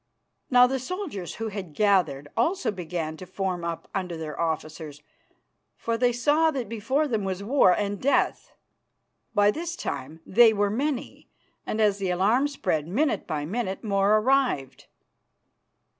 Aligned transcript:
Now 0.49 0.65
the 0.65 0.79
soldiers 0.79 1.35
who 1.35 1.49
had 1.49 1.75
gathered 1.75 2.27
also 2.35 2.71
began 2.71 3.17
to 3.17 3.27
form 3.27 3.63
up 3.63 3.87
under 3.93 4.17
their 4.17 4.39
officers, 4.39 5.03
for 5.75 5.95
they 5.95 6.11
saw 6.11 6.49
that 6.49 6.67
before 6.67 7.07
them 7.07 7.23
was 7.23 7.43
war 7.43 7.71
and 7.77 8.01
death. 8.01 8.51
By 9.35 9.51
this 9.51 9.75
time 9.75 10.21
they 10.25 10.53
were 10.53 10.71
many, 10.71 11.27
and 11.67 11.79
as 11.79 11.99
the 11.99 12.09
alarm 12.09 12.47
spread 12.47 12.87
minute 12.87 13.27
by 13.27 13.45
minute 13.45 13.83
more 13.83 14.17
arrived. 14.17 14.87